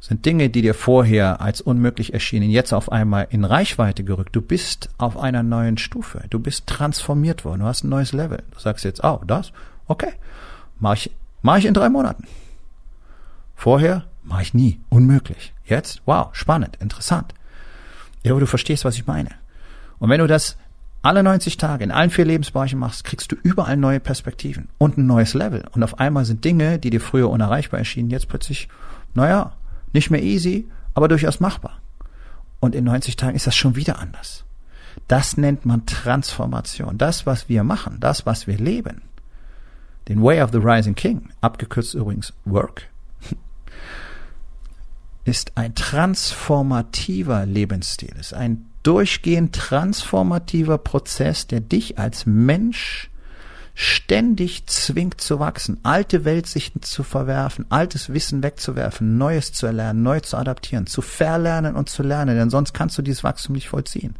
sind 0.00 0.24
Dinge, 0.24 0.50
die 0.50 0.62
dir 0.62 0.74
vorher 0.74 1.40
als 1.40 1.60
unmöglich 1.60 2.14
erschienen, 2.14 2.50
jetzt 2.50 2.72
auf 2.72 2.92
einmal 2.92 3.26
in 3.30 3.44
Reichweite 3.44 4.04
gerückt. 4.04 4.36
Du 4.36 4.40
bist 4.40 4.88
auf 4.98 5.18
einer 5.18 5.42
neuen 5.42 5.78
Stufe. 5.78 6.22
Du 6.30 6.38
bist 6.38 6.66
transformiert 6.66 7.44
worden. 7.44 7.60
Du 7.60 7.66
hast 7.66 7.82
ein 7.82 7.88
neues 7.88 8.12
Level. 8.12 8.42
Du 8.52 8.60
sagst 8.60 8.84
jetzt, 8.84 9.02
oh, 9.02 9.20
das? 9.26 9.52
Okay. 9.88 10.12
Mach 10.78 10.94
ich, 10.94 11.10
mach 11.42 11.58
ich 11.58 11.66
in 11.66 11.74
drei 11.74 11.88
Monaten. 11.88 12.24
Vorher 13.54 14.04
mache 14.22 14.42
ich 14.42 14.54
nie. 14.54 14.80
Unmöglich. 14.88 15.54
Jetzt, 15.64 16.02
wow, 16.04 16.28
spannend, 16.32 16.76
interessant. 16.76 17.34
Ja, 18.22 18.32
aber 18.32 18.40
du 18.40 18.46
verstehst, 18.46 18.84
was 18.84 18.96
ich 18.96 19.06
meine. 19.06 19.30
Und 19.98 20.10
wenn 20.10 20.20
du 20.20 20.26
das 20.26 20.56
alle 21.02 21.22
90 21.22 21.56
Tage 21.56 21.84
in 21.84 21.92
allen 21.92 22.10
vier 22.10 22.24
Lebensbereichen 22.24 22.78
machst, 22.78 23.04
kriegst 23.04 23.30
du 23.30 23.36
überall 23.42 23.76
neue 23.76 24.00
Perspektiven 24.00 24.68
und 24.78 24.98
ein 24.98 25.06
neues 25.06 25.34
Level. 25.34 25.64
Und 25.72 25.84
auf 25.84 26.00
einmal 26.00 26.24
sind 26.24 26.44
Dinge, 26.44 26.78
die 26.78 26.90
dir 26.90 27.00
früher 27.00 27.30
unerreichbar 27.30 27.78
erschienen, 27.78 28.10
jetzt 28.10 28.28
plötzlich, 28.28 28.68
naja, 29.14 29.52
nicht 29.92 30.10
mehr 30.10 30.22
easy, 30.22 30.66
aber 30.94 31.08
durchaus 31.08 31.38
machbar. 31.38 31.78
Und 32.58 32.74
in 32.74 32.84
90 32.84 33.16
Tagen 33.16 33.36
ist 33.36 33.46
das 33.46 33.54
schon 33.54 33.76
wieder 33.76 34.00
anders. 34.00 34.44
Das 35.08 35.36
nennt 35.36 35.64
man 35.64 35.86
Transformation. 35.86 36.98
Das, 36.98 37.26
was 37.26 37.48
wir 37.48 37.62
machen, 37.62 37.98
das, 38.00 38.26
was 38.26 38.46
wir 38.46 38.58
leben, 38.58 39.02
den 40.08 40.22
Way 40.22 40.42
of 40.42 40.50
the 40.52 40.58
Rising 40.58 40.94
King, 40.94 41.30
abgekürzt 41.40 41.94
übrigens 41.94 42.32
Work, 42.44 42.88
ist 45.24 45.52
ein 45.56 45.74
transformativer 45.74 47.46
Lebensstil, 47.46 48.14
ist 48.18 48.34
ein 48.34 48.66
durchgehend 48.82 49.54
transformativer 49.54 50.78
Prozess, 50.78 51.46
der 51.46 51.60
dich 51.60 51.98
als 51.98 52.24
Mensch 52.26 53.10
ständig 53.78 54.66
zwingt 54.66 55.20
zu 55.20 55.38
wachsen, 55.38 55.78
alte 55.82 56.24
Weltsichten 56.24 56.80
zu 56.80 57.02
verwerfen, 57.02 57.66
altes 57.68 58.10
Wissen 58.10 58.42
wegzuwerfen, 58.42 59.18
Neues 59.18 59.52
zu 59.52 59.66
erlernen, 59.66 60.02
neu 60.02 60.20
zu 60.20 60.38
adaptieren, 60.38 60.86
zu 60.86 61.02
verlernen 61.02 61.76
und 61.76 61.90
zu 61.90 62.02
lernen, 62.02 62.38
denn 62.38 62.48
sonst 62.48 62.72
kannst 62.72 62.96
du 62.96 63.02
dieses 63.02 63.22
Wachstum 63.22 63.54
nicht 63.54 63.68
vollziehen. 63.68 64.14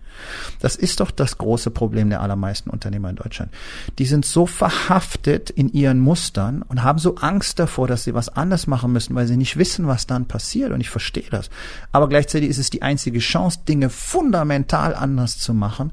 Das 0.60 0.76
ist 0.76 1.00
doch 1.00 1.10
das 1.10 1.38
große 1.38 1.70
Problem 1.70 2.10
der 2.10 2.20
allermeisten 2.20 2.68
Unternehmer 2.68 3.08
in 3.08 3.16
Deutschland. 3.16 3.50
Die 3.98 4.04
sind 4.04 4.26
so 4.26 4.44
verhaftet 4.44 5.48
in 5.48 5.72
ihren 5.72 6.00
Mustern 6.00 6.60
und 6.60 6.82
haben 6.82 6.98
so 6.98 7.14
Angst 7.16 7.58
davor, 7.58 7.88
dass 7.88 8.04
sie 8.04 8.12
was 8.12 8.28
anders 8.28 8.66
machen 8.66 8.92
müssen, 8.92 9.14
weil 9.14 9.26
sie 9.26 9.38
nicht 9.38 9.56
wissen, 9.56 9.86
was 9.86 10.06
dann 10.06 10.26
passiert 10.26 10.70
und 10.70 10.82
ich 10.82 10.90
verstehe 10.90 11.30
das. 11.30 11.48
Aber 11.92 12.10
gleichzeitig 12.10 12.50
ist 12.50 12.58
es 12.58 12.68
die 12.68 12.82
einzige 12.82 13.20
Chance, 13.20 13.60
Dinge 13.66 13.88
fundamental 13.88 14.94
anders 14.94 15.38
zu 15.38 15.54
machen, 15.54 15.92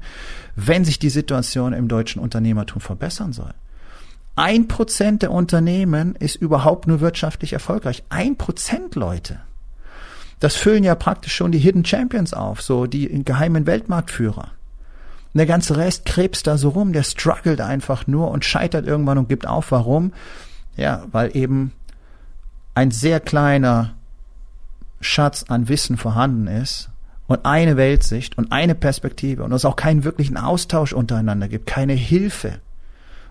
wenn 0.54 0.84
sich 0.84 0.98
die 0.98 1.10
Situation 1.10 1.72
im 1.72 1.88
deutschen 1.88 2.20
Unternehmertum 2.20 2.82
verbessern 2.82 3.32
soll. 3.32 3.53
Ein 4.36 4.66
Prozent 4.66 5.22
der 5.22 5.30
Unternehmen 5.30 6.16
ist 6.16 6.36
überhaupt 6.36 6.88
nur 6.88 7.00
wirtschaftlich 7.00 7.52
erfolgreich. 7.52 8.02
Ein 8.08 8.36
Prozent, 8.36 8.96
Leute. 8.96 9.40
Das 10.40 10.56
füllen 10.56 10.82
ja 10.82 10.96
praktisch 10.96 11.34
schon 11.34 11.52
die 11.52 11.58
Hidden 11.58 11.84
Champions 11.84 12.34
auf, 12.34 12.60
so 12.60 12.86
die 12.86 13.24
geheimen 13.24 13.66
Weltmarktführer. 13.66 14.50
Und 15.32 15.38
der 15.38 15.46
ganze 15.46 15.76
Rest 15.76 16.04
krebst 16.04 16.46
da 16.46 16.58
so 16.58 16.70
rum, 16.70 16.92
der 16.92 17.04
struggelt 17.04 17.60
einfach 17.60 18.06
nur 18.06 18.30
und 18.30 18.44
scheitert 18.44 18.86
irgendwann 18.86 19.18
und 19.18 19.28
gibt 19.28 19.46
auf. 19.46 19.70
Warum? 19.70 20.12
Ja, 20.76 21.04
weil 21.12 21.36
eben 21.36 21.72
ein 22.74 22.90
sehr 22.90 23.20
kleiner 23.20 23.94
Schatz 25.00 25.44
an 25.48 25.68
Wissen 25.68 25.96
vorhanden 25.96 26.48
ist 26.48 26.90
und 27.28 27.46
eine 27.46 27.76
Weltsicht 27.76 28.36
und 28.36 28.50
eine 28.50 28.74
Perspektive 28.74 29.44
und 29.44 29.52
es 29.52 29.64
auch 29.64 29.76
keinen 29.76 30.02
wirklichen 30.02 30.36
Austausch 30.36 30.92
untereinander 30.92 31.46
gibt, 31.46 31.66
keine 31.66 31.92
Hilfe 31.92 32.58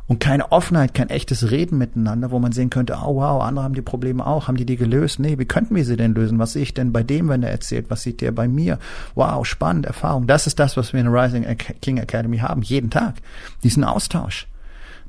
und 0.07 0.19
keine 0.19 0.51
Offenheit, 0.51 0.93
kein 0.93 1.09
echtes 1.09 1.49
Reden 1.49 1.77
miteinander, 1.77 2.31
wo 2.31 2.39
man 2.39 2.51
sehen 2.51 2.69
könnte, 2.69 2.97
oh 3.01 3.15
wow, 3.15 3.41
andere 3.41 3.63
haben 3.63 3.73
die 3.73 3.81
Probleme 3.81 4.25
auch, 4.25 4.47
haben 4.47 4.57
die 4.57 4.65
die 4.65 4.75
gelöst? 4.75 5.19
Nee, 5.19 5.39
wie 5.39 5.45
könnten 5.45 5.75
wir 5.75 5.85
sie 5.85 5.95
denn 5.95 6.13
lösen? 6.13 6.39
Was 6.39 6.53
sehe 6.53 6.63
ich 6.63 6.73
denn 6.73 6.91
bei 6.91 7.03
dem, 7.03 7.29
wenn 7.29 7.41
er 7.41 7.51
erzählt? 7.51 7.85
Was 7.89 8.03
sieht 8.03 8.19
der 8.19 8.31
bei 8.31 8.47
mir? 8.47 8.79
Wow, 9.15 9.45
spannend, 9.45 9.85
Erfahrung. 9.85 10.27
Das 10.27 10.45
ist 10.45 10.59
das, 10.59 10.75
was 10.75 10.91
wir 10.91 10.99
in 10.99 11.11
der 11.11 11.23
Rising 11.23 11.45
King 11.81 11.97
Academy 11.97 12.39
haben, 12.39 12.61
jeden 12.61 12.89
Tag. 12.89 13.15
Diesen 13.63 13.83
Austausch. 13.83 14.47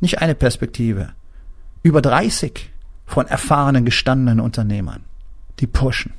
Nicht 0.00 0.20
eine 0.20 0.34
Perspektive. 0.34 1.08
Über 1.82 2.00
30 2.00 2.70
von 3.04 3.26
erfahrenen, 3.26 3.84
gestandenen 3.84 4.40
Unternehmern, 4.40 5.00
die 5.60 5.66
pushen 5.66 6.12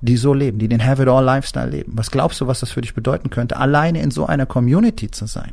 die 0.00 0.16
so 0.16 0.32
leben, 0.32 0.58
die 0.58 0.68
den 0.68 0.84
Have 0.84 1.02
It 1.02 1.08
All 1.08 1.24
Lifestyle 1.24 1.70
leben. 1.70 1.92
Was 1.96 2.10
glaubst 2.10 2.40
du, 2.40 2.46
was 2.46 2.60
das 2.60 2.70
für 2.70 2.80
dich 2.80 2.94
bedeuten 2.94 3.30
könnte, 3.30 3.56
alleine 3.56 4.00
in 4.00 4.10
so 4.10 4.26
einer 4.26 4.46
Community 4.46 5.10
zu 5.10 5.26
sein? 5.26 5.52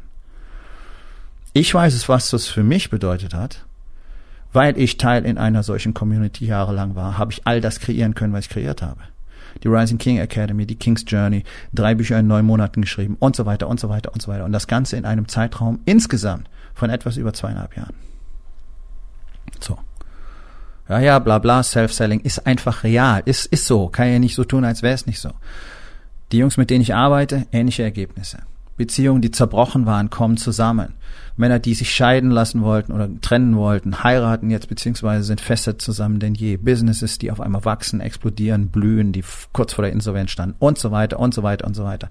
Ich 1.55 1.74
weiß 1.74 1.93
es, 1.93 2.09
was 2.09 2.29
das 2.29 2.47
für 2.47 2.63
mich 2.63 2.89
bedeutet 2.89 3.33
hat. 3.33 3.65
Weil 4.51 4.77
ich 4.77 4.97
Teil 4.97 5.25
in 5.25 5.38
einer 5.38 5.63
solchen 5.63 5.93
Community 5.93 6.45
jahrelang 6.45 6.95
war, 6.95 7.17
habe 7.17 7.31
ich 7.31 7.47
all 7.47 7.62
das 7.62 7.79
kreieren 7.79 8.13
können, 8.13 8.33
was 8.33 8.45
ich 8.45 8.50
kreiert 8.50 8.81
habe. 8.81 9.00
Die 9.63 9.69
Rising 9.69 9.97
King 9.97 10.17
Academy, 10.19 10.65
die 10.65 10.75
King's 10.75 11.05
Journey, 11.07 11.43
drei 11.74 11.95
Bücher 11.95 12.19
in 12.19 12.27
neun 12.27 12.45
Monaten 12.45 12.81
geschrieben 12.81 13.15
und 13.19 13.35
so 13.35 13.45
weiter 13.45 13.67
und 13.67 13.79
so 13.79 13.89
weiter 13.89 14.13
und 14.13 14.21
so 14.21 14.29
weiter. 14.29 14.45
Und 14.45 14.51
das 14.51 14.67
Ganze 14.67 14.97
in 14.97 15.05
einem 15.05 15.27
Zeitraum 15.27 15.79
insgesamt 15.85 16.50
von 16.74 16.89
etwas 16.89 17.17
über 17.17 17.33
zweieinhalb 17.33 17.75
Jahren. 17.75 17.95
So 19.62 19.79
ja, 20.88 21.00
ja, 21.00 21.19
bla 21.19 21.39
bla, 21.39 21.63
Self-Selling 21.63 22.19
ist 22.19 22.45
einfach 22.45 22.83
real, 22.83 23.24
ist, 23.25 23.47
ist 23.47 23.65
so, 23.65 23.88
kann 23.88 24.12
ja 24.12 24.19
nicht 24.19 24.35
so 24.35 24.43
tun, 24.43 24.65
als 24.65 24.83
wäre 24.83 24.93
es 24.93 25.07
nicht 25.07 25.19
so. 25.19 25.31
Die 26.31 26.38
Jungs, 26.38 26.57
mit 26.57 26.69
denen 26.69 26.81
ich 26.81 26.93
arbeite, 26.93 27.47
ähnliche 27.51 27.83
Ergebnisse. 27.83 28.39
Beziehungen, 28.77 29.22
die 29.22 29.32
zerbrochen 29.32 29.86
waren, 29.86 30.10
kommen 30.10 30.38
zusammen. 30.38 30.94
Männer, 31.38 31.60
die 31.60 31.74
sich 31.74 31.94
scheiden 31.94 32.32
lassen 32.32 32.62
wollten 32.62 32.91
oder 32.91 33.10
trennen 33.22 33.55
wollten, 33.58 34.03
heiraten 34.03 34.50
jetzt 34.50 34.70
beziehungsweise 34.70 35.24
sind 35.24 35.41
fester 35.41 35.77
zusammen 35.77 36.20
denn 36.20 36.34
je. 36.34 36.58
Businesses, 36.58 37.17
die 37.17 37.32
auf 37.32 37.41
einmal 37.41 37.65
wachsen, 37.65 38.00
explodieren, 38.00 38.70
blühen, 38.70 39.12
die 39.12 39.24
kurz 39.51 39.74
vor 39.74 39.84
der 39.84 39.91
Insolvenz 39.91 40.32
standen 40.32 40.55
und 40.60 40.77
so 40.77 40.91
weiter 40.91 41.20
und 41.20 41.34
so 41.34 41.44
weiter 41.44 41.67
und 41.67 41.74
so 41.74 41.84
weiter. 41.84 42.10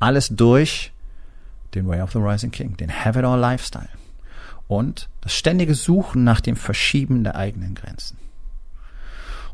Alles 0.00 0.28
durch 0.28 0.92
den 1.74 1.86
Way 1.86 2.00
of 2.00 2.12
the 2.12 2.18
Rising 2.18 2.50
King, 2.50 2.76
den 2.76 2.90
Have 2.90 3.18
It 3.18 3.24
All 3.24 3.38
Lifestyle 3.38 3.88
und 4.66 5.08
das 5.20 5.34
ständige 5.34 5.74
Suchen 5.74 6.24
nach 6.24 6.40
dem 6.40 6.56
Verschieben 6.56 7.24
der 7.24 7.36
eigenen 7.36 7.74
Grenzen. 7.74 8.16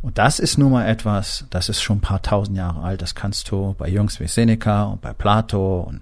Und 0.02 0.16
das 0.16 0.38
ist 0.38 0.56
nun 0.56 0.72
mal 0.72 0.86
etwas, 0.86 1.44
das 1.50 1.68
ist 1.68 1.82
schon 1.82 1.98
ein 1.98 2.02
paar 2.02 2.22
tausend 2.22 2.56
Jahre 2.56 2.82
alt. 2.82 3.02
Das 3.02 3.14
kannst 3.14 3.50
du 3.50 3.74
bei 3.76 3.88
Jungs 3.88 4.18
wie 4.18 4.28
Seneca 4.28 4.84
und 4.84 5.02
bei 5.02 5.12
Plato 5.12 5.80
und 5.80 6.00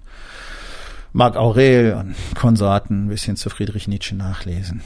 Marc 1.11 1.35
Aurel 1.35 1.93
und 1.93 2.15
Konsorten 2.35 3.05
ein 3.05 3.09
bisschen 3.09 3.35
zu 3.35 3.49
Friedrich 3.49 3.87
Nietzsche 3.87 4.15
nachlesen. 4.15 4.81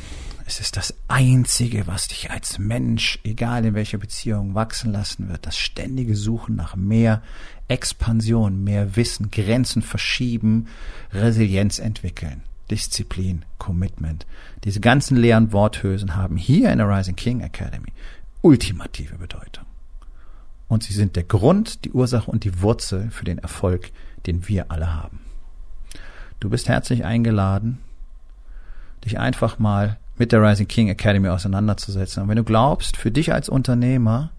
Es 0.46 0.60
ist 0.60 0.78
das 0.78 0.94
Einzige, 1.08 1.88
was 1.88 2.08
dich 2.08 2.32
als 2.32 2.60
Mensch, 2.60 3.20
egal 3.24 3.66
in 3.66 3.76
welcher 3.76 3.98
Beziehung, 3.98 4.56
wachsen 4.56 4.92
lassen 4.92 5.30
wird. 5.30 5.46
Das 5.46 5.58
ständige 5.58 6.16
Suchen 6.16 6.56
nach 6.56 6.76
mehr 6.76 7.22
Expansion, 7.68 8.64
mehr 8.64 8.96
Wissen, 8.96 9.32
Grenzen 9.32 9.82
verschieben, 9.82 10.68
Resilienz 11.12 11.80
entwickeln, 11.80 12.42
Disziplin, 12.70 13.46
Commitment. 13.58 14.26
Diese 14.64 14.82
ganzen 14.82 15.16
leeren 15.18 15.54
Worthülsen 15.54 16.16
haben 16.16 16.36
hier 16.36 16.72
in 16.72 16.80
der 16.80 16.90
Rising 16.90 17.16
King 17.16 17.42
Academy 17.42 17.94
ultimative 18.44 19.18
Bedeutung. 19.18 19.66
Und 20.68 20.84
sie 20.84 20.94
sind 20.94 21.16
der 21.16 21.24
Grund, 21.24 21.86
die 21.86 21.92
Ursache 21.92 22.30
und 22.30 22.44
die 22.44 22.62
Wurzel 22.62 23.10
für 23.10 23.26
den 23.26 23.40
Erfolg, 23.40 23.92
den 24.28 24.48
wir 24.48 24.72
alle 24.72 24.94
haben. 24.94 25.20
Du 26.40 26.50
bist 26.50 26.68
herzlich 26.68 27.06
eingeladen, 27.06 27.80
dich 29.06 29.20
einfach 29.20 29.60
mal 29.60 29.98
mit 30.18 30.32
der 30.32 30.42
Rising 30.44 30.68
King 30.68 30.90
Academy 30.90 31.30
auseinanderzusetzen. 31.30 32.24
Und 32.24 32.30
wenn 32.30 32.38
du 32.38 32.44
glaubst, 32.44 32.98
für 32.98 33.12
dich 33.12 33.34
als 33.34 33.50
Unternehmer 33.50 34.32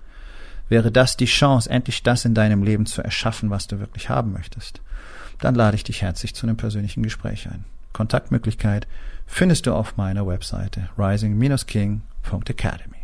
wäre 0.68 0.92
das 0.92 1.16
die 1.16 1.24
Chance, 1.24 1.70
endlich 1.70 2.02
das 2.02 2.24
in 2.24 2.34
deinem 2.34 2.62
Leben 2.62 2.86
zu 2.86 3.02
erschaffen, 3.02 3.50
was 3.50 3.66
du 3.66 3.80
wirklich 3.80 4.08
haben 4.08 4.32
möchtest, 4.32 4.80
dann 5.40 5.54
lade 5.54 5.76
ich 5.76 5.84
dich 5.84 6.02
herzlich 6.02 6.34
zu 6.34 6.46
einem 6.46 6.56
persönlichen 6.56 7.02
Gespräch 7.02 7.48
ein. 7.48 7.64
Kontaktmöglichkeit 7.92 8.86
findest 9.26 9.66
du 9.66 9.74
auf 9.74 9.96
meiner 9.96 10.26
Webseite 10.26 10.88
rising-king.academy. 10.98 13.03